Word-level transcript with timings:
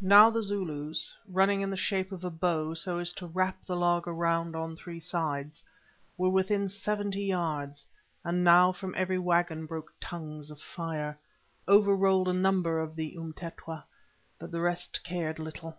Now 0.00 0.30
the 0.30 0.40
Zulus, 0.40 1.12
running 1.26 1.62
in 1.62 1.70
the 1.70 1.76
shape 1.76 2.12
of 2.12 2.22
a 2.22 2.30
bow 2.30 2.74
so 2.74 3.00
as 3.00 3.12
to 3.14 3.26
wrap 3.26 3.64
the 3.66 3.74
laager 3.74 4.12
round 4.14 4.54
on 4.54 4.76
three 4.76 5.00
sides, 5.00 5.64
were 6.16 6.28
within 6.30 6.68
seventy 6.68 7.24
yards, 7.24 7.88
and 8.22 8.44
now 8.44 8.70
from 8.70 8.94
every 8.96 9.18
waggon 9.18 9.66
broke 9.66 9.90
tongues 10.00 10.48
of 10.48 10.60
fire. 10.60 11.18
Over 11.66 11.96
rolled 11.96 12.28
a 12.28 12.32
number 12.32 12.78
of 12.78 12.94
the 12.94 13.16
Umtetwa, 13.18 13.82
but 14.38 14.52
the 14.52 14.60
rest 14.60 15.02
cared 15.02 15.40
little. 15.40 15.76